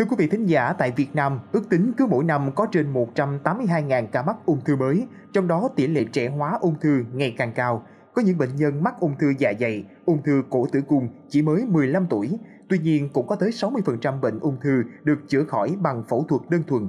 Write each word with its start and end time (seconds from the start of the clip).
Thưa 0.00 0.06
quý 0.06 0.16
vị 0.18 0.26
thính 0.26 0.46
giả, 0.46 0.72
tại 0.72 0.92
Việt 0.96 1.14
Nam, 1.14 1.40
ước 1.52 1.68
tính 1.68 1.92
cứ 1.96 2.06
mỗi 2.06 2.24
năm 2.24 2.50
có 2.54 2.66
trên 2.72 2.92
182.000 2.92 4.06
ca 4.06 4.22
mắc 4.22 4.36
ung 4.46 4.60
thư 4.64 4.76
mới, 4.76 5.06
trong 5.32 5.48
đó 5.48 5.68
tỷ 5.76 5.86
lệ 5.86 6.04
trẻ 6.12 6.28
hóa 6.28 6.58
ung 6.60 6.74
thư 6.80 7.04
ngày 7.12 7.34
càng 7.38 7.52
cao. 7.52 7.86
Có 8.14 8.22
những 8.22 8.38
bệnh 8.38 8.56
nhân 8.56 8.82
mắc 8.82 8.94
ung 9.00 9.14
thư 9.18 9.32
dạ 9.38 9.52
dày, 9.60 9.84
ung 10.04 10.22
thư 10.22 10.42
cổ 10.50 10.66
tử 10.72 10.80
cung 10.88 11.08
chỉ 11.28 11.42
mới 11.42 11.64
15 11.68 12.06
tuổi. 12.10 12.38
Tuy 12.68 12.78
nhiên, 12.78 13.08
cũng 13.12 13.26
có 13.26 13.36
tới 13.36 13.50
60% 13.50 14.20
bệnh 14.20 14.38
ung 14.40 14.56
thư 14.60 14.82
được 15.04 15.18
chữa 15.28 15.44
khỏi 15.44 15.76
bằng 15.80 16.04
phẫu 16.08 16.24
thuật 16.28 16.42
đơn 16.50 16.62
thuần. 16.66 16.88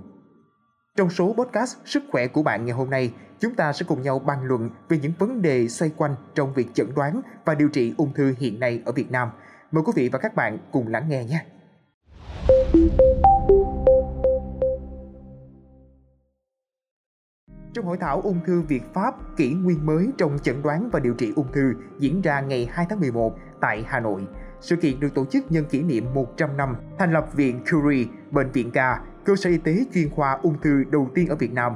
Trong 0.97 1.09
số 1.09 1.33
podcast 1.33 1.77
Sức 1.85 2.03
khỏe 2.11 2.27
của 2.27 2.43
bạn 2.43 2.65
ngày 2.65 2.75
hôm 2.75 2.89
nay, 2.89 3.13
chúng 3.39 3.55
ta 3.55 3.73
sẽ 3.73 3.85
cùng 3.87 4.01
nhau 4.01 4.19
bàn 4.19 4.43
luận 4.43 4.69
về 4.89 4.97
những 5.01 5.13
vấn 5.19 5.41
đề 5.41 5.67
xoay 5.67 5.91
quanh 5.97 6.15
trong 6.35 6.53
việc 6.53 6.67
chẩn 6.73 6.87
đoán 6.95 7.21
và 7.45 7.55
điều 7.55 7.69
trị 7.69 7.93
ung 7.97 8.13
thư 8.13 8.33
hiện 8.37 8.59
nay 8.59 8.81
ở 8.85 8.91
Việt 8.91 9.11
Nam. 9.11 9.29
Mời 9.71 9.83
quý 9.85 9.91
vị 9.95 10.09
và 10.09 10.19
các 10.19 10.35
bạn 10.35 10.57
cùng 10.71 10.87
lắng 10.87 11.09
nghe 11.09 11.25
nhé. 11.25 11.45
Trong 17.73 17.85
hội 17.85 17.97
thảo 17.97 18.21
ung 18.21 18.39
thư 18.45 18.61
Việt 18.61 18.93
Pháp 18.93 19.15
kỷ 19.37 19.53
nguyên 19.53 19.85
mới 19.85 20.07
trong 20.17 20.39
chẩn 20.43 20.61
đoán 20.61 20.89
và 20.91 20.99
điều 20.99 21.13
trị 21.13 21.33
ung 21.35 21.51
thư 21.53 21.73
diễn 21.99 22.21
ra 22.21 22.41
ngày 22.41 22.69
2 22.71 22.85
tháng 22.89 22.99
11 22.99 23.35
tại 23.61 23.85
Hà 23.87 23.99
Nội. 23.99 24.27
Sự 24.61 24.75
kiện 24.75 24.99
được 24.99 25.13
tổ 25.15 25.25
chức 25.25 25.51
nhân 25.51 25.65
kỷ 25.65 25.81
niệm 25.81 26.13
100 26.13 26.57
năm 26.57 26.75
thành 26.99 27.13
lập 27.13 27.27
Viện 27.33 27.59
Curie, 27.71 28.05
Bệnh 28.31 28.51
viện 28.51 28.71
Ca, 28.71 29.01
cơ 29.25 29.35
sở 29.35 29.49
y 29.49 29.57
tế 29.57 29.85
chuyên 29.93 30.09
khoa 30.09 30.39
ung 30.43 30.61
thư 30.61 30.83
đầu 30.83 31.09
tiên 31.15 31.27
ở 31.27 31.35
Việt 31.35 31.53
Nam. 31.53 31.73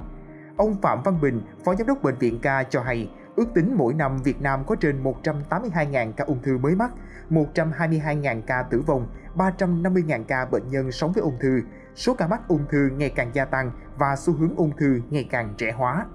Ông 0.58 0.75
Phạm 0.81 1.02
Văn 1.03 1.22
Bình, 1.22 1.41
Phó 1.66 1.75
Giám 1.75 1.88
đốc 1.88 2.03
Bệnh 2.03 2.16
viện 2.20 2.39
Ca 2.41 2.64
cho 2.64 2.81
hay, 2.81 3.09
ước 3.35 3.53
tính 3.53 3.75
mỗi 3.77 3.94
năm 3.94 4.17
Việt 4.23 4.41
Nam 4.41 4.63
có 4.67 4.75
trên 4.75 5.03
182.000 5.03 6.12
ca 6.12 6.23
ung 6.23 6.41
thư 6.41 6.57
mới 6.57 6.75
mắc, 6.75 6.91
122.000 7.30 8.41
ca 8.41 8.63
tử 8.63 8.81
vong, 8.81 9.08
350.000 9.35 10.23
ca 10.23 10.45
bệnh 10.45 10.67
nhân 10.70 10.91
sống 10.91 11.11
với 11.11 11.21
ung 11.21 11.38
thư. 11.39 11.61
Số 11.95 12.13
ca 12.13 12.27
mắc 12.27 12.41
ung 12.48 12.66
thư 12.70 12.89
ngày 12.98 13.09
càng 13.09 13.31
gia 13.34 13.45
tăng 13.45 13.71
và 13.98 14.16
xu 14.16 14.34
hướng 14.34 14.55
ung 14.55 14.72
thư 14.77 15.02
ngày 15.09 15.27
càng 15.31 15.53
trẻ 15.58 15.72
hóa. 15.72 16.05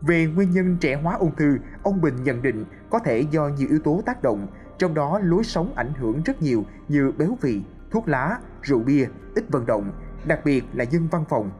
Về 0.00 0.26
nguyên 0.26 0.50
nhân 0.50 0.76
trẻ 0.80 0.94
hóa 0.94 1.14
ung 1.14 1.36
thư, 1.36 1.58
ông 1.82 2.00
Bình 2.00 2.22
nhận 2.22 2.42
định 2.42 2.64
có 2.90 2.98
thể 2.98 3.24
do 3.30 3.48
nhiều 3.48 3.68
yếu 3.70 3.78
tố 3.78 4.02
tác 4.06 4.22
động, 4.22 4.46
trong 4.78 4.94
đó 4.94 5.18
lối 5.22 5.44
sống 5.44 5.72
ảnh 5.74 5.92
hưởng 5.98 6.22
rất 6.22 6.42
nhiều 6.42 6.64
như 6.88 7.12
béo 7.18 7.36
phì, 7.40 7.62
thuốc 7.90 8.08
lá, 8.08 8.38
rượu 8.62 8.82
bia, 8.82 9.08
ít 9.34 9.44
vận 9.48 9.66
động, 9.66 9.92
đặc 10.24 10.40
biệt 10.44 10.64
là 10.72 10.84
dân 10.84 11.08
văn 11.10 11.24
phòng. 11.28 11.50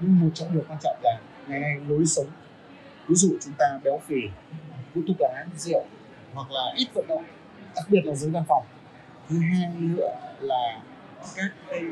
Nhưng 0.00 0.20
một 0.20 0.28
trong 0.34 0.52
điều 0.52 0.62
quan 0.68 0.78
trọng 0.82 0.96
là 1.02 1.20
ngày 1.48 1.80
lối 1.88 2.06
sống. 2.06 2.26
Ví 3.08 3.14
dụ 3.14 3.28
chúng 3.40 3.54
ta 3.58 3.80
béo 3.84 4.00
phì, 4.06 4.20
hút 4.94 5.04
thuốc 5.08 5.16
lá, 5.20 5.46
rượu 5.56 5.84
hoặc 6.34 6.50
là 6.50 6.60
ít 6.76 6.88
vận 6.94 7.06
động, 7.08 7.24
đặc 7.76 7.84
biệt 7.88 8.00
là 8.04 8.14
dưới 8.14 8.30
văn 8.30 8.44
phòng. 8.48 8.64
Thứ 9.28 9.36
hai 9.38 9.72
nữa 9.78 10.10
là 10.40 10.80
các 11.36 11.50
cái 11.70 11.82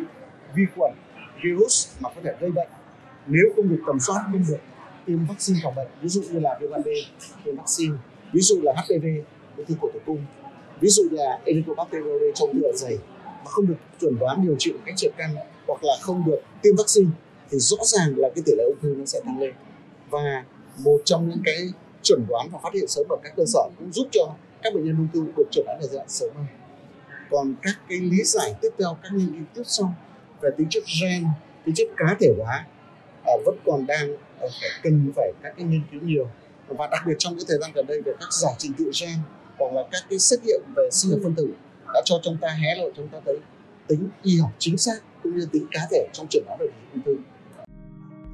vi 0.55 0.63
khuẩn, 0.77 0.93
virus 1.43 1.89
mà 2.01 2.11
có 2.15 2.21
thể 2.25 2.31
gây 2.41 2.51
bệnh 2.51 2.69
nếu 3.27 3.45
không 3.57 3.69
được 3.69 3.83
tầm 3.87 4.01
soát 4.01 4.23
không 4.33 4.45
được 4.49 4.59
tiêm 5.07 5.27
vaccine 5.27 5.61
phòng 5.63 5.75
bệnh 5.75 5.89
ví 6.03 6.09
dụ 6.09 6.23
như 6.23 6.41
là 6.41 6.59
viêm 6.61 6.71
gan 6.71 6.83
B 6.83 6.87
tiêm 7.45 7.57
vaccine 7.57 7.97
ví 8.33 8.41
dụ 8.41 8.61
là 8.63 8.73
HPV 8.77 9.07
ung 9.57 9.67
thư 9.67 9.75
cổ 9.81 9.89
tử 9.95 10.01
cung 10.07 10.25
ví 10.81 10.89
dụ 10.89 11.03
là 11.11 11.39
Helicobacter 11.47 12.03
trong 12.35 12.61
dạ 12.63 12.69
dày 12.75 12.99
mà 13.45 13.51
không 13.51 13.67
được 13.67 13.75
chuẩn 14.01 14.19
đoán 14.19 14.47
điều 14.47 14.57
trị 14.59 14.73
một 14.73 14.79
cách 14.87 14.95
triệt 14.97 15.13
căn 15.17 15.35
hoặc 15.67 15.85
là 15.85 15.93
không 16.01 16.25
được 16.27 16.41
tiêm 16.63 16.77
vaccine 16.77 17.11
thì 17.51 17.59
rõ 17.59 17.77
ràng 17.83 18.17
là 18.17 18.29
cái 18.35 18.43
tỷ 18.47 18.53
lệ 18.59 18.65
ung 18.65 18.79
thư 18.83 18.95
nó 18.99 19.05
sẽ 19.07 19.21
tăng 19.25 19.41
lên 19.41 19.55
và 20.11 20.45
một 20.79 20.99
trong 21.05 21.29
những 21.29 21.43
cái 21.45 21.57
chuẩn 22.03 22.27
đoán 22.29 22.49
và 22.53 22.59
phát 22.63 22.75
hiện 22.75 22.89
sớm 22.89 23.07
ở 23.09 23.17
các 23.23 23.33
cơ 23.37 23.45
sở 23.47 23.61
cũng 23.79 23.93
giúp 23.93 24.09
cho 24.13 24.35
các 24.63 24.75
bệnh 24.75 24.85
nhân 24.85 24.97
ung 24.97 25.09
thư 25.13 25.33
được 25.37 25.49
chuẩn 25.51 25.67
đoán 25.67 25.79
ở 25.81 25.87
giai 25.87 25.97
đoạn 25.97 26.09
sớm 26.09 26.31
hơn 26.35 26.47
còn 27.31 27.55
các 27.63 27.75
cái 27.89 27.99
lý 27.99 28.25
giải 28.25 28.55
tiếp 28.61 28.69
theo, 28.79 28.97
các 29.03 29.13
nghiên 29.13 29.29
cứu 29.29 29.45
tiếp 29.55 29.63
sau 29.67 29.95
về 30.41 30.51
tính 30.57 30.67
chất 30.71 30.83
gen, 31.01 31.25
tính 31.65 31.75
chất 31.75 31.89
cá 31.97 32.17
thể 32.21 32.29
hóa 32.39 32.67
ờ, 33.27 33.33
vẫn 33.45 33.57
còn 33.67 33.87
đang 33.87 34.17
ờ, 34.41 34.49
phải 34.61 34.71
cần 34.83 35.13
phải 35.17 35.33
các 35.43 35.55
cái 35.57 35.67
nghiên 35.67 35.83
cứu 35.93 36.01
nhiều 36.01 36.29
và 36.69 36.87
đặc 36.87 37.03
biệt 37.07 37.15
trong 37.19 37.35
cái 37.35 37.45
thời 37.49 37.59
gian 37.59 37.71
gần 37.75 37.87
đây 37.87 38.03
về 38.03 38.13
các 38.21 38.33
giải 38.33 38.55
trình 38.59 38.73
tự 38.79 38.91
gen 39.01 39.19
hoặc 39.59 39.73
là 39.73 39.83
các 39.93 40.03
cái 40.11 40.19
xét 40.19 40.41
nghiệm 40.45 40.61
về 40.77 40.89
sinh 40.93 41.11
học 41.11 41.21
phân 41.23 41.35
tử 41.35 41.55
đã 41.95 42.03
cho 42.05 42.21
chúng 42.23 42.37
ta 42.41 42.49
hé 42.49 42.75
lộ, 42.83 42.91
chúng 42.97 43.09
ta 43.09 43.19
thấy 43.25 43.37
tính 43.87 44.09
y 44.23 44.39
học 44.41 44.51
chính 44.59 44.79
xác 44.79 44.97
cũng 45.23 45.37
như 45.39 45.49
tính 45.53 45.67
cá 45.71 45.81
thể 45.91 46.07
trong 46.13 46.27
chẩn 46.31 46.43
đoán 46.47 46.59
bệnh 46.59 46.71
ung 46.95 47.03
thư. 47.03 47.17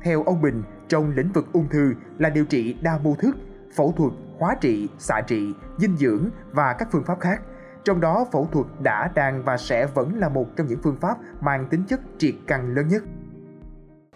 Theo 0.05 0.23
ông 0.23 0.43
Bình, 0.43 0.63
trong 0.89 1.11
lĩnh 1.11 1.33
vực 1.33 1.45
ung 1.53 1.69
thư 1.69 1.95
là 2.19 2.31
điều 2.31 2.45
trị 2.45 2.77
đa 2.83 2.99
mô 2.99 3.15
thức, 3.15 3.37
phẫu 3.75 3.95
thuật, 3.97 4.13
hóa 4.39 4.57
trị, 4.61 4.89
xạ 4.99 5.21
trị, 5.27 5.55
dinh 5.79 5.97
dưỡng 5.97 6.31
và 6.51 6.73
các 6.79 6.89
phương 6.93 7.05
pháp 7.05 7.21
khác. 7.21 7.43
Trong 7.85 8.01
đó 8.01 8.27
phẫu 8.33 8.49
thuật 8.53 8.67
đã, 8.83 9.11
đang 9.15 9.43
và 9.45 9.57
sẽ 9.57 9.87
vẫn 9.87 10.19
là 10.19 10.29
một 10.29 10.47
trong 10.57 10.67
những 10.67 10.79
phương 10.83 10.97
pháp 11.01 11.19
mang 11.41 11.69
tính 11.71 11.85
chất 11.89 12.01
triệt 12.19 12.35
căn 12.47 12.75
lớn 12.75 12.89
nhất. 12.89 13.03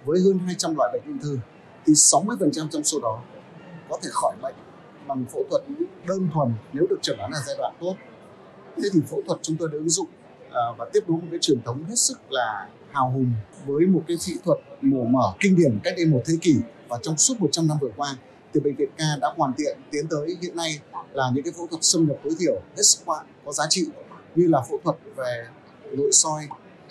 Với 0.05 0.21
hơn 0.25 0.39
200 0.39 0.75
loại 0.77 0.91
bệnh 0.93 1.03
ung 1.07 1.19
thư 1.19 1.39
thì 1.87 1.93
60% 1.93 2.69
trong 2.71 2.85
số 2.85 2.99
đó 3.03 3.23
có 3.91 3.99
thể 4.03 4.09
khỏi 4.13 4.37
bệnh 4.43 4.55
bằng 5.07 5.25
phẫu 5.33 5.45
thuật 5.51 5.63
đơn 6.09 6.29
thuần 6.35 6.53
nếu 6.73 6.87
được 6.91 6.99
chẩn 7.03 7.17
đoán 7.19 7.33
ở 7.33 7.41
giai 7.47 7.57
đoạn 7.59 7.75
tốt. 7.81 7.95
Thế 8.77 8.89
thì 8.93 9.01
phẫu 9.11 9.23
thuật 9.27 9.39
chúng 9.43 9.57
tôi 9.57 9.69
đã 9.73 9.79
ứng 9.79 9.89
dụng 9.89 10.09
Ờ, 10.51 10.75
và 10.79 10.87
tiếp 10.93 11.01
nối 11.09 11.21
một 11.21 11.29
cái 11.31 11.39
truyền 11.43 11.63
thống 11.65 11.85
hết 11.85 11.97
sức 11.97 12.33
là 12.33 12.69
hào 12.91 13.11
hùng 13.11 13.33
với 13.67 13.87
một 13.87 14.03
cái 14.09 14.17
kỹ 14.27 14.37
thuật 14.45 14.59
mổ 14.81 15.05
mở 15.05 15.33
kinh 15.41 15.57
điển 15.57 15.79
cách 15.85 15.95
đây 15.97 16.07
một 16.07 16.23
thế 16.27 16.35
kỷ 16.41 16.57
và 16.89 16.99
trong 17.03 17.17
suốt 17.17 17.35
100 17.41 17.69
năm 17.69 17.77
vừa 17.81 17.91
qua 17.97 18.17
thì 18.55 18.61
bệnh 18.61 18.77
viện 18.77 18.91
ca 18.97 19.05
đã 19.21 19.29
hoàn 19.37 19.53
thiện 19.59 19.79
tiến 19.91 20.07
tới 20.11 20.37
hiện 20.43 20.57
nay 20.57 20.81
là 21.13 21.31
những 21.35 21.45
cái 21.45 21.53
phẫu 21.57 21.67
thuật 21.67 21.85
xâm 21.85 22.09
nhập 22.09 22.17
tối 22.25 22.33
thiểu 22.39 22.55
hết 22.77 22.83
sức 22.83 23.03
quan 23.05 23.27
có 23.45 23.53
giá 23.53 23.65
trị 23.69 23.87
như 24.35 24.47
là 24.47 24.61
phẫu 24.69 24.79
thuật 24.85 24.97
về 25.17 25.47
nội 25.93 26.13
soi 26.13 26.49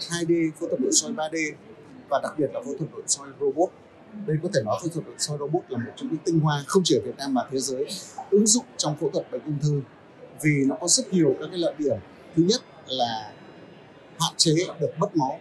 2D, 0.09 0.51
phẫu 0.59 0.69
thuật 0.69 0.81
nội 0.81 0.91
soi 0.91 1.11
3D 1.11 1.53
và 2.09 2.19
đặc 2.23 2.33
biệt 2.37 2.47
là 2.53 2.59
phẫu 2.65 2.73
thuật 2.77 2.91
nội 2.91 3.03
soi 3.07 3.27
robot. 3.39 3.69
Đây 4.27 4.37
có 4.43 4.49
thể 4.53 4.61
nói 4.65 4.77
phẫu 4.81 4.89
thuật 4.89 5.05
nội 5.05 5.15
soi 5.17 5.37
robot 5.39 5.63
là 5.69 5.77
một 5.77 5.91
trong 5.95 6.09
những 6.09 6.17
tinh 6.25 6.39
hoa 6.39 6.63
không 6.67 6.83
chỉ 6.85 6.95
ở 6.95 7.01
Việt 7.05 7.17
Nam 7.17 7.33
mà 7.33 7.41
thế 7.51 7.59
giới 7.59 7.85
ứng 8.31 8.47
dụng 8.47 8.65
trong 8.77 8.95
phẫu 8.97 9.09
thuật 9.09 9.31
bệnh 9.31 9.41
ung 9.45 9.59
thư 9.61 9.81
vì 10.43 10.65
nó 10.67 10.75
có 10.81 10.87
rất 10.87 11.13
nhiều 11.13 11.35
các 11.39 11.47
cái 11.51 11.59
lợi 11.59 11.73
điểm. 11.77 11.97
Thứ 12.35 12.43
nhất 12.43 12.61
là 12.87 13.31
hạn 14.19 14.33
chế 14.37 14.53
được 14.79 14.91
mất 14.97 15.15
máu 15.15 15.39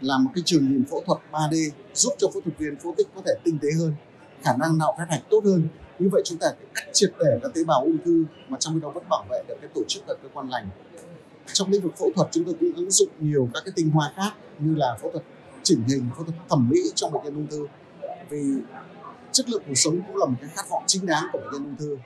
là 0.00 0.18
một 0.18 0.30
cái 0.34 0.42
trường 0.46 0.68
nhìn 0.72 0.84
phẫu 0.90 1.02
thuật 1.06 1.18
3D 1.32 1.70
giúp 1.94 2.12
cho 2.18 2.28
phẫu 2.34 2.40
thuật 2.40 2.58
viên 2.58 2.76
phẫu 2.76 2.94
tích 2.96 3.06
có 3.14 3.22
thể 3.26 3.32
tinh 3.44 3.58
tế 3.62 3.68
hơn, 3.78 3.94
khả 4.42 4.56
năng 4.60 4.78
nạo 4.78 4.94
phép 4.98 5.04
hạch 5.08 5.22
tốt 5.30 5.40
hơn. 5.44 5.68
Như 5.98 6.08
vậy 6.12 6.22
chúng 6.24 6.38
ta 6.38 6.46
phải 6.58 6.66
cắt 6.74 6.84
triệt 6.92 7.10
để 7.18 7.38
các 7.42 7.54
tế 7.54 7.64
bào 7.64 7.80
ung 7.80 7.98
thư 8.04 8.24
mà 8.48 8.58
trong 8.60 8.74
khi 8.74 8.80
đó 8.80 8.90
vẫn 8.90 9.04
bảo 9.10 9.26
vệ 9.30 9.42
được 9.48 9.54
cái 9.60 9.70
tổ 9.74 9.80
chức 9.88 10.02
và 10.06 10.14
cơ 10.22 10.28
quan 10.34 10.50
lành. 10.50 10.68
Trong 11.52 11.70
lĩnh 11.70 11.82
vực 11.82 11.92
phẫu 11.98 12.10
thuật 12.14 12.28
chúng 12.32 12.44
tôi 12.44 12.54
cũng 12.60 12.72
ứng 12.76 12.90
dụng 12.90 13.08
nhiều 13.18 13.48
các 13.54 13.62
cái 13.64 13.72
tinh 13.76 13.90
hoa 13.90 14.12
khác 14.16 14.30
như 14.58 14.74
là 14.74 14.98
phẫu 15.02 15.10
thuật 15.10 15.24
chỉnh 15.62 15.82
hình, 15.88 16.08
phẫu 16.16 16.24
thuật 16.24 16.36
thẩm 16.48 16.68
mỹ 16.70 16.78
trong 16.94 17.12
bệnh 17.12 17.24
nhân 17.24 17.34
ung 17.34 17.46
thư. 17.46 17.66
Vì 18.30 18.42
chất 19.32 19.48
lượng 19.48 19.62
cuộc 19.68 19.74
sống 19.74 20.00
cũng 20.06 20.16
là 20.16 20.26
một 20.26 20.36
cái 20.40 20.50
khát 20.54 20.70
vọng 20.70 20.84
chính 20.86 21.06
đáng 21.06 21.26
của 21.32 21.38
bệnh 21.38 21.52
nhân 21.52 21.64
ung 21.64 21.76
thư. 21.76 21.96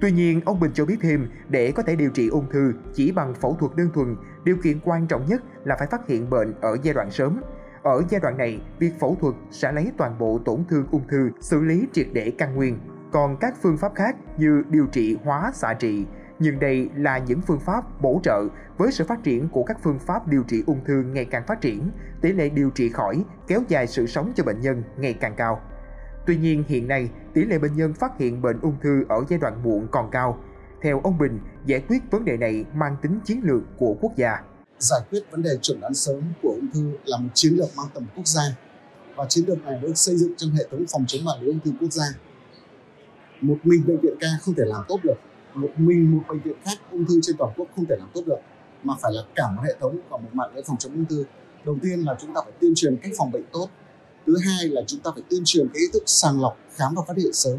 Tuy 0.00 0.12
nhiên, 0.12 0.40
ông 0.44 0.60
Bình 0.60 0.70
cho 0.74 0.84
biết 0.84 0.96
thêm, 1.00 1.28
để 1.48 1.72
có 1.72 1.82
thể 1.82 1.96
điều 1.96 2.10
trị 2.10 2.28
ung 2.28 2.50
thư 2.50 2.72
chỉ 2.94 3.12
bằng 3.12 3.34
phẫu 3.34 3.56
thuật 3.60 3.76
đơn 3.76 3.90
thuần, 3.94 4.16
điều 4.44 4.56
kiện 4.56 4.80
quan 4.84 5.06
trọng 5.06 5.26
nhất 5.26 5.42
là 5.64 5.76
phải 5.78 5.88
phát 5.90 6.06
hiện 6.06 6.30
bệnh 6.30 6.54
ở 6.60 6.76
giai 6.82 6.94
đoạn 6.94 7.10
sớm. 7.10 7.40
Ở 7.82 8.02
giai 8.08 8.20
đoạn 8.20 8.38
này, 8.38 8.60
việc 8.78 8.92
phẫu 9.00 9.16
thuật 9.20 9.34
sẽ 9.50 9.72
lấy 9.72 9.92
toàn 9.96 10.18
bộ 10.18 10.40
tổn 10.44 10.64
thương 10.68 10.86
ung 10.90 11.08
thư, 11.08 11.30
xử 11.40 11.60
lý 11.60 11.86
triệt 11.92 12.06
để 12.12 12.32
căn 12.38 12.54
nguyên. 12.54 12.78
Còn 13.12 13.36
các 13.36 13.54
phương 13.62 13.76
pháp 13.76 13.94
khác 13.94 14.16
như 14.38 14.62
điều 14.70 14.86
trị 14.86 15.16
hóa 15.24 15.50
xạ 15.54 15.74
trị, 15.74 16.06
nhưng 16.38 16.58
đây 16.58 16.90
là 16.96 17.18
những 17.18 17.40
phương 17.40 17.60
pháp 17.60 18.00
bổ 18.02 18.20
trợ 18.22 18.44
với 18.76 18.92
sự 18.92 19.04
phát 19.04 19.22
triển 19.22 19.48
của 19.48 19.62
các 19.62 19.76
phương 19.82 19.98
pháp 19.98 20.28
điều 20.28 20.42
trị 20.42 20.62
ung 20.66 20.84
thư 20.84 21.02
ngày 21.02 21.24
càng 21.24 21.46
phát 21.46 21.60
triển, 21.60 21.90
tỷ 22.20 22.32
lệ 22.32 22.48
điều 22.48 22.70
trị 22.70 22.88
khỏi, 22.88 23.24
kéo 23.46 23.60
dài 23.68 23.86
sự 23.86 24.06
sống 24.06 24.32
cho 24.34 24.44
bệnh 24.44 24.60
nhân 24.60 24.82
ngày 24.98 25.12
càng 25.12 25.34
cao. 25.36 25.60
Tuy 26.28 26.36
nhiên 26.36 26.64
hiện 26.68 26.88
nay, 26.88 27.08
tỷ 27.34 27.44
lệ 27.44 27.58
bệnh 27.58 27.76
nhân 27.76 27.94
phát 27.94 28.18
hiện 28.18 28.42
bệnh 28.42 28.60
ung 28.60 28.76
thư 28.82 29.04
ở 29.08 29.24
giai 29.28 29.38
đoạn 29.38 29.62
muộn 29.62 29.88
còn 29.90 30.10
cao. 30.10 30.44
Theo 30.82 31.00
ông 31.04 31.18
Bình, 31.18 31.40
giải 31.66 31.80
quyết 31.88 31.98
vấn 32.10 32.24
đề 32.24 32.36
này 32.36 32.64
mang 32.74 32.96
tính 33.02 33.20
chiến 33.24 33.40
lược 33.44 33.62
của 33.78 33.96
quốc 34.00 34.12
gia. 34.16 34.42
Giải 34.78 35.00
quyết 35.10 35.20
vấn 35.30 35.42
đề 35.42 35.50
chuẩn 35.62 35.80
đoán 35.80 35.94
sớm 35.94 36.22
của 36.42 36.48
ung 36.48 36.70
thư 36.74 36.90
là 37.04 37.18
một 37.18 37.28
chiến 37.34 37.52
lược 37.56 37.68
mang 37.76 37.86
tầm 37.94 38.04
quốc 38.16 38.26
gia 38.26 38.42
và 39.16 39.26
chiến 39.28 39.44
lược 39.48 39.64
này 39.64 39.78
được 39.82 39.92
xây 39.94 40.16
dựng 40.16 40.32
trong 40.36 40.50
hệ 40.50 40.64
thống 40.70 40.84
phòng 40.92 41.04
chống 41.06 41.22
bệnh 41.24 41.46
ung 41.46 41.60
thư 41.64 41.72
quốc 41.80 41.92
gia. 41.92 42.04
Một 43.40 43.56
mình 43.64 43.82
bệnh 43.86 44.00
viện 44.00 44.14
ca 44.20 44.28
không 44.40 44.54
thể 44.54 44.64
làm 44.66 44.84
tốt 44.88 45.00
được, 45.02 45.16
một 45.54 45.70
mình 45.76 46.16
một 46.16 46.22
bệnh 46.28 46.40
viện 46.40 46.56
khác 46.64 46.78
ung 46.90 47.04
thư 47.04 47.20
trên 47.22 47.36
toàn 47.36 47.52
quốc 47.56 47.68
không 47.76 47.84
thể 47.88 47.96
làm 47.98 48.08
tốt 48.14 48.22
được, 48.26 48.38
mà 48.82 48.94
phải 49.02 49.12
là 49.14 49.22
cả 49.34 49.44
một 49.56 49.62
hệ 49.64 49.74
thống 49.80 49.98
và 50.10 50.16
một 50.16 50.30
mạng 50.32 50.50
lưới 50.54 50.62
phòng 50.66 50.76
chống 50.78 50.92
ung 50.92 51.04
thư. 51.04 51.24
Đầu 51.64 51.78
tiên 51.82 52.00
là 52.00 52.16
chúng 52.20 52.34
ta 52.34 52.40
phải 52.44 52.52
tuyên 52.60 52.72
truyền 52.76 52.96
cách 52.96 53.12
phòng 53.18 53.32
bệnh 53.32 53.44
tốt, 53.52 53.68
thứ 54.28 54.38
hai 54.46 54.68
là 54.68 54.82
chúng 54.86 55.00
ta 55.00 55.10
phải 55.14 55.22
tuyên 55.30 55.42
truyền 55.44 55.68
cái 55.68 55.80
ý 55.80 55.86
thức 55.92 56.02
sàng 56.06 56.40
lọc 56.40 56.58
khám 56.76 56.94
và 56.94 57.02
phát 57.08 57.16
hiện 57.16 57.32
sớm. 57.32 57.58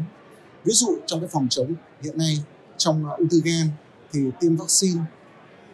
Ví 0.64 0.72
dụ 0.72 0.98
trong 1.06 1.20
cái 1.20 1.28
phòng 1.28 1.46
chống 1.50 1.74
hiện 2.02 2.18
nay 2.18 2.38
trong 2.76 3.06
à, 3.10 3.12
ung 3.18 3.28
thư 3.28 3.40
gan 3.44 3.68
thì 4.12 4.20
tiêm 4.40 4.56
vaccine 4.56 5.00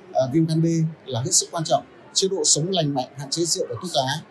uh, 0.08 0.32
viêm 0.32 0.46
gan 0.46 0.62
B 0.62 0.66
là 1.06 1.20
hết 1.20 1.30
sức 1.30 1.48
quan 1.50 1.64
trọng. 1.64 1.84
Chế 2.14 2.28
độ 2.28 2.44
sống 2.44 2.70
lành 2.70 2.94
mạnh 2.94 3.08
hạn 3.16 3.30
chế 3.30 3.44
rượu 3.44 3.66
và 3.68 3.74
thuốc 3.82 3.90
lá 3.94 4.22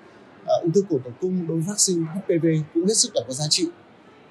uh, 0.41 0.63
ung 0.63 0.71
thư 0.71 0.83
cổ 0.89 0.97
tử 1.05 1.11
cung 1.21 1.47
đối 1.47 1.57
với 1.57 1.65
vaccine 1.67 2.05
HPV 2.13 2.45
cũng 2.73 2.85
hết 2.87 2.93
sức 2.97 3.15
là 3.15 3.21
có 3.27 3.33
giá 3.33 3.45
trị. 3.49 3.67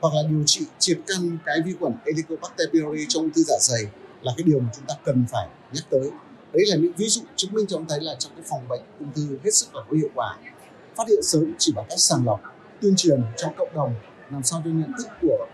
Hoặc 0.01 0.15
là 0.15 0.23
điều 0.29 0.43
trị 0.47 0.61
triệt 0.79 0.99
căn 1.07 1.39
cái 1.47 1.61
vi 1.65 1.75
khuẩn 1.81 1.93
Helicobacter 2.07 2.69
pylori 2.73 3.07
trong 3.09 3.23
ung 3.23 3.33
thư 3.33 3.43
dạ 3.43 3.57
dày 3.61 3.83
là 4.23 4.33
cái 4.37 4.45
điều 4.45 4.61
mà 4.61 4.69
chúng 4.77 4.87
ta 4.89 4.95
cần 5.05 5.25
phải 5.33 5.49
nhắc 5.73 5.85
tới. 5.91 6.11
Đấy 6.53 6.65
là 6.67 6.77
những 6.77 6.93
ví 6.97 7.09
dụ 7.09 7.23
chứng 7.37 7.53
minh 7.53 7.67
cho 7.67 7.77
ông 7.77 7.87
thấy 7.89 8.01
là 8.01 8.15
trong 8.19 8.33
cái 8.37 8.45
phòng 8.51 8.69
bệnh 8.69 8.81
ung 9.01 9.13
thư 9.15 9.39
hết 9.45 9.55
sức 9.55 9.75
là 9.75 9.83
có 9.91 9.97
hiệu 9.97 10.11
quả 10.15 10.39
phát 10.97 11.09
hiện 11.09 11.23
sớm 11.23 11.55
chỉ 11.59 11.73
bằng 11.77 11.87
cách 11.89 11.99
sàng 11.99 12.25
lọc, 12.27 12.41
tuyên 12.81 12.95
truyền 12.97 13.23
trong 13.37 13.55
cộng 13.57 13.75
đồng, 13.75 13.95
làm 14.31 14.43
sao 14.43 14.63
cho 14.65 14.71
nhận 14.71 14.93
thức 14.99 15.09
của 15.23 15.47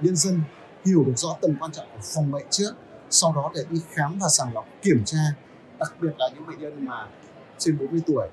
nhân 0.00 0.16
dân 0.16 0.40
hiểu 0.84 1.04
được 1.04 1.12
rõ 1.16 1.36
tầm 1.40 1.56
quan 1.60 1.72
trọng 1.72 1.86
của 1.94 2.00
phòng 2.14 2.30
bệnh 2.30 2.46
trước, 2.50 2.72
sau 3.10 3.32
đó 3.36 3.50
để 3.54 3.60
đi 3.70 3.80
khám 3.90 4.18
và 4.18 4.28
sàng 4.28 4.54
lọc, 4.54 4.66
kiểm 4.82 5.02
tra. 5.04 5.18
Đặc 5.78 5.92
biệt 6.00 6.12
là 6.18 6.28
những 6.34 6.46
bệnh 6.46 6.58
nhân 6.58 6.84
mà 6.84 7.06
trên 7.58 7.78
40 7.78 8.00
tuổi, 8.06 8.28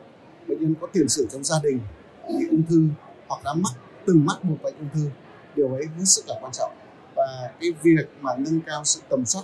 bệnh 0.47 0.61
nhân 0.61 0.75
có 0.81 0.88
tiền 0.94 1.09
sử 1.09 1.27
trong 1.31 1.44
gia 1.44 1.59
đình, 1.63 1.79
bị 2.27 2.47
ung 2.50 2.63
thư 2.69 2.88
hoặc 3.27 3.41
đã 3.44 3.53
mắc, 3.53 3.71
từng 4.06 4.25
mắc 4.25 4.45
một 4.45 4.56
bệnh 4.63 4.77
ung 4.77 4.89
thư. 4.94 5.09
Điều 5.56 5.73
ấy 5.73 5.85
hết 5.97 6.06
sức 6.06 6.23
là 6.27 6.35
quan 6.41 6.51
trọng. 6.51 6.71
Và 7.15 7.51
cái 7.59 7.73
việc 7.81 8.09
mà 8.21 8.31
nâng 8.38 8.61
cao 8.61 8.81
sự 8.85 9.01
tầm 9.09 9.25
soát, 9.25 9.44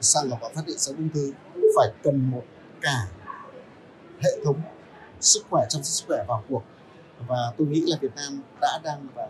sàng 0.00 0.28
lọc 0.30 0.38
và 0.42 0.48
phát 0.54 0.62
hiện 0.66 0.78
sớm 0.78 0.96
ung 0.96 1.08
thư 1.08 1.32
phải 1.76 1.88
cần 2.02 2.30
một 2.30 2.42
cả 2.80 3.06
hệ 4.20 4.30
thống 4.44 4.60
sức 5.24 5.44
khỏe 5.50 5.66
chăm 5.68 5.82
sóc 5.82 5.92
sức 5.92 6.04
khỏe 6.08 6.24
vào 6.28 6.44
cuộc 6.48 6.62
và 7.26 7.36
tôi 7.58 7.66
nghĩ 7.66 7.84
là 7.86 7.96
Việt 8.00 8.14
Nam 8.16 8.42
đã 8.60 8.80
đang 8.84 9.06
và 9.14 9.28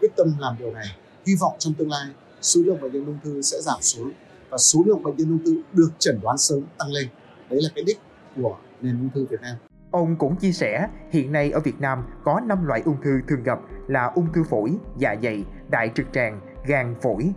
quyết 0.00 0.08
tâm 0.16 0.34
làm 0.38 0.56
điều 0.58 0.72
này 0.72 0.86
hy 1.26 1.34
vọng 1.40 1.56
trong 1.58 1.74
tương 1.74 1.90
lai 1.90 2.06
số 2.42 2.60
lượng 2.64 2.80
bệnh 2.80 2.92
nhân 2.92 3.06
ung 3.06 3.18
thư 3.24 3.42
sẽ 3.42 3.56
giảm 3.60 3.82
xuống 3.82 4.12
và 4.50 4.58
số 4.58 4.82
lượng 4.86 5.02
bệnh 5.02 5.16
nhân 5.16 5.28
ung 5.28 5.44
thư 5.44 5.62
được 5.72 5.90
chẩn 5.98 6.20
đoán 6.22 6.38
sớm 6.38 6.60
tăng 6.78 6.92
lên 6.92 7.08
đấy 7.50 7.62
là 7.62 7.68
cái 7.74 7.84
đích 7.84 7.98
của 8.36 8.56
nền 8.80 8.98
ung 8.98 9.10
thư 9.14 9.26
Việt 9.30 9.40
Nam 9.40 9.56
Ông 9.94 10.16
cũng 10.16 10.36
chia 10.36 10.52
sẻ, 10.52 10.88
hiện 11.10 11.32
nay 11.32 11.50
ở 11.50 11.60
Việt 11.60 11.80
Nam 11.80 12.04
có 12.24 12.40
5 12.46 12.66
loại 12.66 12.82
ung 12.84 12.96
thư 13.02 13.20
thường 13.28 13.42
gặp 13.42 13.58
là 13.88 14.10
ung 14.14 14.32
thư 14.32 14.44
phổi, 14.44 14.76
dạ 14.98 15.16
dày, 15.22 15.44
đại 15.70 15.90
trực 15.94 16.06
tràng, 16.12 16.40
gan 16.66 16.94
phổi. 17.02 17.32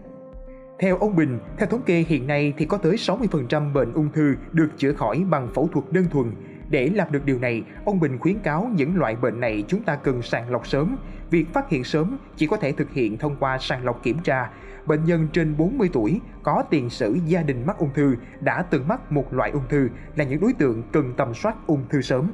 Theo 0.79 0.97
ông 0.97 1.15
Bình, 1.15 1.39
theo 1.57 1.67
thống 1.67 1.81
kê 1.81 2.05
hiện 2.07 2.27
nay 2.27 2.53
thì 2.57 2.65
có 2.65 2.77
tới 2.77 2.95
60% 2.95 3.73
bệnh 3.73 3.93
ung 3.93 4.11
thư 4.11 4.35
được 4.51 4.69
chữa 4.77 4.93
khỏi 4.93 5.23
bằng 5.29 5.51
phẫu 5.55 5.69
thuật 5.73 5.85
đơn 5.91 6.05
thuần. 6.11 6.31
Để 6.69 6.89
làm 6.93 7.11
được 7.11 7.25
điều 7.25 7.39
này, 7.39 7.63
ông 7.85 7.99
Bình 7.99 8.19
khuyến 8.19 8.39
cáo 8.39 8.71
những 8.75 8.95
loại 8.95 9.15
bệnh 9.15 9.39
này 9.39 9.63
chúng 9.67 9.83
ta 9.83 9.95
cần 9.95 10.21
sàng 10.21 10.51
lọc 10.51 10.67
sớm. 10.67 10.97
Việc 11.29 11.45
phát 11.53 11.69
hiện 11.69 11.83
sớm 11.83 12.17
chỉ 12.37 12.47
có 12.47 12.57
thể 12.57 12.71
thực 12.71 12.91
hiện 12.91 13.17
thông 13.17 13.35
qua 13.39 13.57
sàng 13.61 13.85
lọc 13.85 14.03
kiểm 14.03 14.19
tra. 14.23 14.49
Bệnh 14.85 15.05
nhân 15.05 15.27
trên 15.33 15.57
40 15.57 15.89
tuổi 15.93 16.21
có 16.43 16.63
tiền 16.69 16.89
sử 16.89 17.17
gia 17.27 17.41
đình 17.41 17.65
mắc 17.65 17.77
ung 17.77 17.93
thư 17.93 18.15
đã 18.41 18.65
từng 18.71 18.87
mắc 18.87 19.11
một 19.11 19.33
loại 19.33 19.51
ung 19.51 19.67
thư 19.69 19.89
là 20.15 20.23
những 20.23 20.41
đối 20.41 20.53
tượng 20.53 20.83
cần 20.93 21.13
tầm 21.17 21.33
soát 21.33 21.55
ung 21.67 21.83
thư 21.89 22.01
sớm 22.01 22.31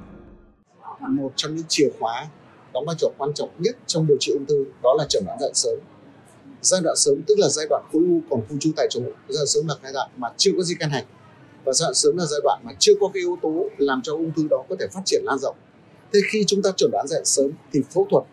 một 1.09 1.31
trong 1.35 1.55
những 1.55 1.65
chìa 1.67 1.89
khóa 1.99 2.27
đóng 2.73 2.83
vai 2.87 2.95
trò 2.99 3.07
quan 3.17 3.33
trọng 3.35 3.49
nhất 3.57 3.77
trong 3.87 4.07
điều 4.07 4.17
trị 4.19 4.31
ung 4.31 4.45
thư 4.45 4.65
đó 4.83 4.95
là 4.97 5.05
chẩn 5.09 5.23
đoán 5.25 5.37
giai 5.39 5.47
đoạn 5.47 5.53
sớm 5.53 5.79
giai 6.61 6.81
đoạn 6.83 6.95
sớm 6.95 7.21
tức 7.27 7.35
là 7.37 7.47
giai 7.49 7.65
đoạn 7.69 7.83
khối 7.93 8.01
u 8.01 8.21
còn 8.29 8.41
khu 8.49 8.57
trú 8.59 8.71
tại 8.75 8.87
chỗ 8.89 9.01
giai 9.01 9.35
đoạn 9.35 9.47
sớm 9.47 9.67
là 9.67 9.75
giai 9.83 9.93
đoạn 9.93 10.09
mà 10.17 10.27
chưa 10.37 10.51
có 10.57 10.63
di 10.63 10.75
căn 10.79 10.89
hạch 10.89 11.05
và 11.65 11.73
giai 11.73 11.85
đoạn 11.85 11.93
sớm 11.93 12.17
là 12.17 12.25
giai 12.25 12.39
đoạn 12.43 12.61
mà 12.63 12.71
chưa 12.79 12.93
có 12.99 13.07
cái 13.13 13.21
yếu 13.21 13.37
tố 13.41 13.69
làm 13.77 14.01
cho 14.03 14.13
ung 14.13 14.31
thư 14.31 14.47
đó 14.49 14.63
có 14.69 14.75
thể 14.79 14.87
phát 14.93 15.01
triển 15.05 15.21
lan 15.25 15.39
rộng. 15.39 15.55
Thế 16.13 16.19
khi 16.31 16.43
chúng 16.47 16.61
ta 16.61 16.69
chẩn 16.77 16.89
đoán 16.91 17.07
giai 17.07 17.17
đoạn 17.17 17.25
sớm 17.25 17.51
thì 17.73 17.81
phẫu 17.93 18.07
thuật 18.09 18.23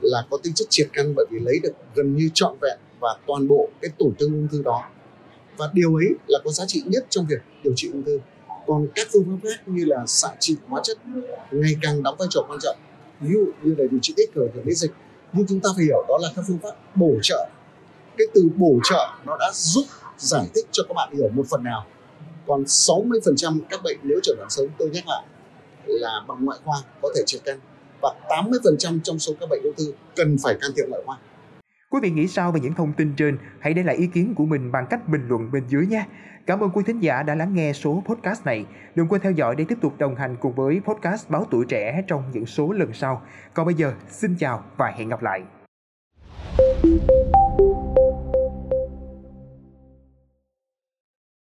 là 0.00 0.26
có 0.30 0.38
tính 0.42 0.54
chất 0.54 0.66
triệt 0.70 0.88
căn 0.92 1.14
bởi 1.16 1.26
vì 1.30 1.38
lấy 1.40 1.58
được 1.62 1.72
gần 1.94 2.16
như 2.16 2.30
trọn 2.34 2.56
vẹn 2.60 2.78
và 3.00 3.16
toàn 3.26 3.48
bộ 3.48 3.68
cái 3.82 3.90
tổn 3.98 4.12
thương 4.18 4.32
ung 4.32 4.48
thư 4.48 4.62
đó. 4.62 4.82
Và 5.56 5.70
điều 5.72 5.96
ấy 5.96 6.08
là 6.26 6.38
có 6.44 6.50
giá 6.50 6.64
trị 6.68 6.82
nhất 6.86 7.06
trong 7.10 7.26
việc 7.26 7.42
điều 7.64 7.72
trị 7.76 7.90
ung 7.92 8.02
thư. 8.02 8.18
Còn 8.66 8.86
các 8.94 9.08
phương 9.12 9.24
pháp 9.24 9.48
khác 9.48 9.62
như 9.66 9.84
là 9.84 10.04
xạ 10.06 10.28
trị 10.38 10.56
hóa 10.68 10.80
chất 10.84 10.98
ngày 11.50 11.74
càng 11.82 12.02
đóng 12.02 12.16
vai 12.18 12.28
trò 12.30 12.40
quan 12.48 12.58
trọng. 12.62 12.76
Ví 13.20 13.32
dụ 13.32 13.46
như 13.62 13.74
là 13.78 13.84
điều 13.90 14.00
trị 14.02 14.14
tích 14.16 14.34
cực 14.34 14.64
miễn 14.64 14.74
dịch. 14.74 14.90
Nhưng 15.32 15.46
chúng 15.46 15.60
ta 15.60 15.70
phải 15.76 15.84
hiểu 15.84 16.04
đó 16.08 16.18
là 16.22 16.28
các 16.36 16.44
phương 16.48 16.58
pháp 16.62 16.96
bổ 16.96 17.12
trợ. 17.22 17.48
Cái 18.18 18.26
từ 18.34 18.48
bổ 18.56 18.78
trợ 18.90 19.08
nó 19.24 19.36
đã 19.40 19.50
giúp 19.54 19.84
giải 20.18 20.46
thích 20.54 20.66
cho 20.72 20.82
các 20.88 20.94
bạn 20.94 21.14
hiểu 21.16 21.28
một 21.28 21.46
phần 21.50 21.64
nào 21.64 21.86
còn 22.46 22.62
60% 22.62 23.58
các 23.68 23.80
bệnh 23.84 23.98
nếu 24.02 24.20
chẩn 24.22 24.36
đoán 24.36 24.50
sớm 24.50 24.66
tôi 24.78 24.90
nhắc 24.92 25.04
lại 25.08 25.24
là 25.86 26.24
bằng 26.28 26.44
ngoại 26.44 26.58
khoa 26.64 26.76
có 27.02 27.08
thể 27.16 27.22
triệt 27.26 27.40
căn 27.44 27.58
và 28.02 28.14
80% 28.28 29.00
trong 29.04 29.18
số 29.18 29.32
các 29.40 29.48
bệnh 29.50 29.62
ung 29.62 29.74
thư 29.76 29.92
cần 30.16 30.36
phải 30.42 30.54
can 30.60 30.70
thiệp 30.76 30.84
ngoại 30.88 31.02
khoa 31.06 31.18
Quý 31.90 32.00
vị 32.02 32.10
nghĩ 32.10 32.26
sao 32.26 32.52
về 32.52 32.60
những 32.60 32.74
thông 32.74 32.92
tin 32.92 33.14
trên? 33.16 33.38
Hãy 33.60 33.74
để 33.74 33.82
lại 33.82 33.96
ý 33.96 34.06
kiến 34.06 34.34
của 34.34 34.44
mình 34.44 34.72
bằng 34.72 34.86
cách 34.90 35.08
bình 35.08 35.28
luận 35.28 35.50
bên 35.52 35.64
dưới 35.68 35.86
nhé. 35.86 36.04
Cảm 36.46 36.60
ơn 36.60 36.70
quý 36.70 36.82
thính 36.86 37.00
giả 37.00 37.22
đã 37.22 37.34
lắng 37.34 37.54
nghe 37.54 37.72
số 37.72 38.02
podcast 38.06 38.44
này. 38.44 38.66
Đừng 38.94 39.08
quên 39.08 39.20
theo 39.20 39.32
dõi 39.32 39.56
để 39.56 39.64
tiếp 39.68 39.78
tục 39.80 39.98
đồng 39.98 40.14
hành 40.14 40.36
cùng 40.40 40.54
với 40.54 40.80
podcast 40.84 41.30
Báo 41.30 41.46
Tuổi 41.50 41.64
Trẻ 41.68 42.02
trong 42.06 42.22
những 42.32 42.46
số 42.46 42.72
lần 42.72 42.92
sau. 42.92 43.22
Còn 43.54 43.66
bây 43.66 43.74
giờ, 43.74 43.92
xin 44.10 44.36
chào 44.38 44.64
và 44.76 44.94
hẹn 44.96 45.08
gặp 45.08 45.22
lại. 45.22 45.42